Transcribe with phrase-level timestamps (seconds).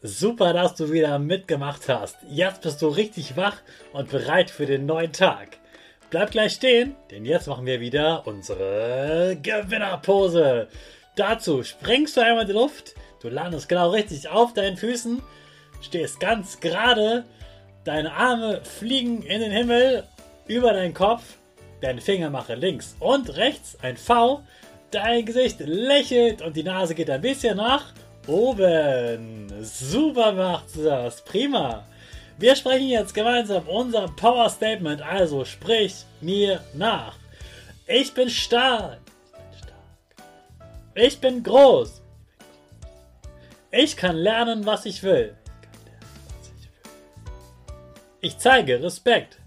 [0.00, 2.18] Super, dass du wieder mitgemacht hast.
[2.30, 3.56] Jetzt bist du richtig wach
[3.92, 5.58] und bereit für den neuen Tag.
[6.08, 10.68] Bleib gleich stehen, denn jetzt machen wir wieder unsere Gewinnerpose.
[11.16, 15.20] Dazu springst du einmal in die Luft, du landest genau richtig auf deinen Füßen,
[15.80, 17.24] stehst ganz gerade,
[17.82, 20.04] deine Arme fliegen in den Himmel
[20.46, 21.24] über deinen Kopf,
[21.80, 24.44] deine Finger machen links und rechts ein V,
[24.92, 27.92] dein Gesicht lächelt und die Nase geht ein bisschen nach
[28.28, 29.52] oben.
[29.62, 31.24] Super macht das.
[31.24, 31.84] Prima.
[32.38, 35.02] Wir sprechen jetzt gemeinsam unser Power Statement.
[35.02, 37.16] Also sprich mir nach.
[37.86, 39.00] Ich bin stark.
[40.94, 42.02] Ich bin groß.
[43.70, 45.36] Ich kann lernen, was ich will.
[48.20, 49.38] Ich zeige Respekt.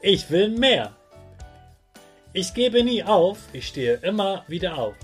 [0.00, 0.92] Ich will mehr.
[2.32, 3.38] Ich gebe nie auf.
[3.52, 4.94] Ich stehe immer wieder auf.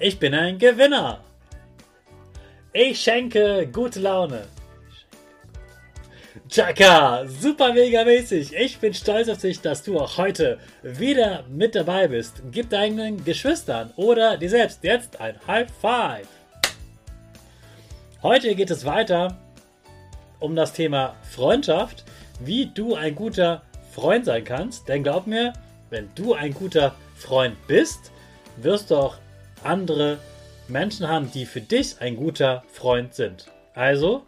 [0.00, 1.24] Ich bin ein Gewinner.
[2.72, 4.44] Ich schenke gute Laune.
[6.48, 8.54] Chaka, super mega mäßig.
[8.54, 12.42] Ich bin stolz auf dich, dass du auch heute wieder mit dabei bist.
[12.52, 16.28] Gib deinen Geschwistern oder dir selbst jetzt ein High Five.
[18.22, 19.36] Heute geht es weiter
[20.38, 22.04] um das Thema Freundschaft,
[22.38, 24.88] wie du ein guter Freund sein kannst.
[24.88, 25.54] Denn glaub mir,
[25.90, 28.12] wenn du ein guter Freund bist,
[28.58, 29.16] wirst du auch
[29.64, 30.18] andere
[30.68, 33.46] Menschen haben, die für dich ein guter Freund sind.
[33.74, 34.24] Also,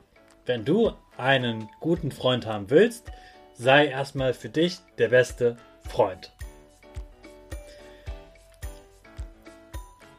[0.46, 3.06] wenn du einen guten Freund haben willst,
[3.54, 5.56] sei erstmal für dich der beste
[5.88, 6.32] Freund.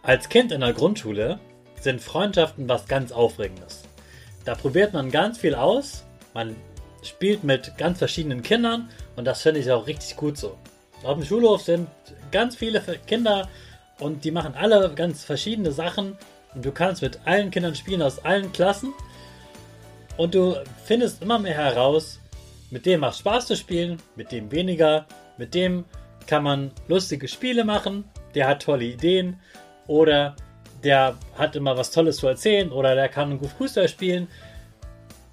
[0.03, 1.39] Als Kind in der Grundschule
[1.79, 3.83] sind Freundschaften was ganz Aufregendes.
[4.45, 6.55] Da probiert man ganz viel aus, man
[7.03, 10.57] spielt mit ganz verschiedenen Kindern und das finde ich auch richtig gut so.
[11.03, 11.88] Auf dem Schulhof sind
[12.31, 13.49] ganz viele Kinder
[14.01, 16.17] und die machen alle ganz verschiedene Sachen.
[16.53, 18.94] Und du kannst mit allen Kindern spielen aus allen Klassen.
[20.17, 22.19] Und du findest immer mehr heraus,
[22.72, 25.06] mit dem macht Spaß zu spielen, mit dem weniger,
[25.38, 25.85] mit dem
[26.28, 28.03] kann man lustige Spiele machen,
[28.34, 29.40] der hat tolle Ideen.
[29.88, 30.35] Oder
[30.84, 32.72] der hat immer was Tolles zu erzählen.
[32.72, 34.28] Oder der kann gut Fußball spielen.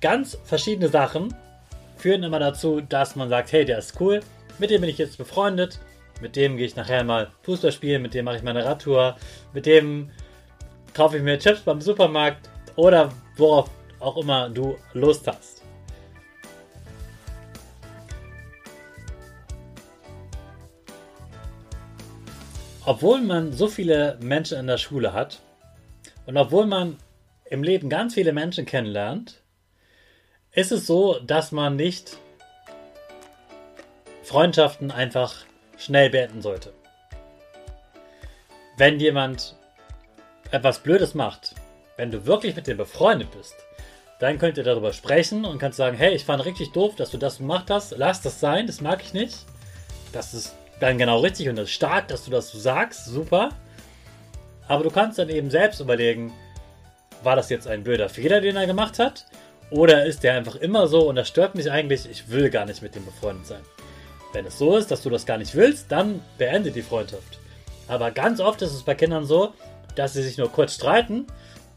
[0.00, 1.34] Ganz verschiedene Sachen
[1.96, 4.20] führen immer dazu, dass man sagt, hey, der ist cool,
[4.58, 5.80] mit dem bin ich jetzt befreundet
[6.20, 9.16] mit dem gehe ich nachher mal Fußball spielen, mit dem mache ich meine Radtour,
[9.52, 10.10] mit dem
[10.94, 13.70] kaufe ich mir Chips beim Supermarkt oder worauf
[14.00, 15.62] auch immer du Lust hast.
[22.84, 25.40] Obwohl man so viele Menschen in der Schule hat
[26.24, 26.96] und obwohl man
[27.44, 29.42] im Leben ganz viele Menschen kennenlernt,
[30.52, 32.16] ist es so, dass man nicht
[34.22, 35.44] Freundschaften einfach
[35.78, 36.74] schnell beenden sollte.
[38.76, 39.56] Wenn jemand
[40.50, 41.54] etwas Blödes macht,
[41.96, 43.54] wenn du wirklich mit dem befreundet bist,
[44.18, 47.18] dann könnt ihr darüber sprechen und kannst sagen, hey, ich fand richtig doof, dass du
[47.18, 49.36] das gemacht hast, lass das sein, das mag ich nicht.
[50.12, 53.50] Das ist dann genau richtig und das ist stark, dass du das so sagst, super.
[54.66, 56.32] Aber du kannst dann eben selbst überlegen,
[57.22, 59.26] war das jetzt ein blöder Fehler, den er gemacht hat?
[59.70, 62.82] Oder ist der einfach immer so und das stört mich eigentlich, ich will gar nicht
[62.82, 63.62] mit dem befreundet sein.
[64.32, 67.38] Wenn es so ist, dass du das gar nicht willst, dann beende die Freundschaft.
[67.86, 69.54] Aber ganz oft ist es bei Kindern so,
[69.94, 71.26] dass sie sich nur kurz streiten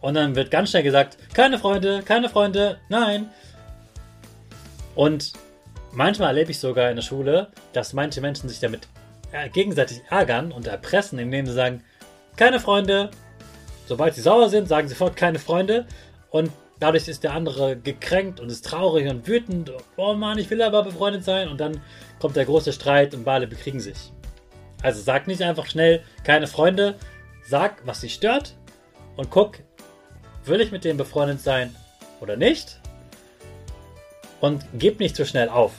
[0.01, 3.29] und dann wird ganz schnell gesagt, keine Freunde, keine Freunde, nein.
[4.95, 5.33] Und
[5.93, 8.87] manchmal erlebe ich sogar in der Schule, dass manche Menschen sich damit
[9.53, 11.83] gegenseitig ärgern und erpressen, indem sie sagen,
[12.35, 13.11] keine Freunde,
[13.85, 15.85] sobald sie sauer sind, sagen sofort keine Freunde
[16.31, 16.51] und
[16.81, 19.71] dadurch ist der andere gekränkt und ist traurig und wütend.
[19.95, 21.79] Oh Mann, ich will aber befreundet sein und dann
[22.19, 24.11] kommt der große Streit und beide bekriegen sich.
[24.81, 26.95] Also sag nicht einfach schnell keine Freunde,
[27.43, 28.55] sag, was dich stört
[29.15, 29.59] und guck,
[30.43, 31.73] will ich mit dem befreundet sein
[32.19, 32.79] oder nicht?
[34.39, 35.73] Und gib nicht zu schnell auf.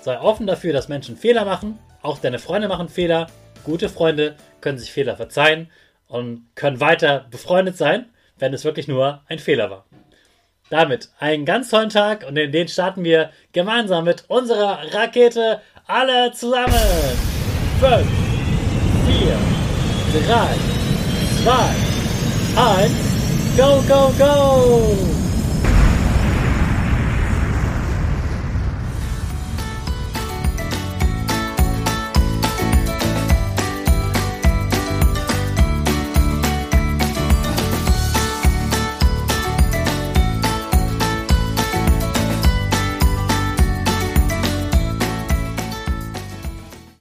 [0.00, 1.80] Sei offen dafür, dass Menschen Fehler machen.
[2.02, 3.26] Auch deine Freunde machen Fehler.
[3.64, 5.68] Gute Freunde können sich Fehler verzeihen
[6.06, 9.86] und können weiter befreundet sein, wenn es wirklich nur ein Fehler war.
[10.70, 16.32] Damit einen ganz tollen Tag und in den starten wir gemeinsam mit unserer Rakete alle
[16.32, 16.72] zusammen.
[17.80, 18.06] 5,
[19.06, 19.36] 4,
[20.26, 20.46] 3,
[21.42, 21.52] 2,
[22.84, 22.92] 1,
[23.56, 25.19] go, go, go!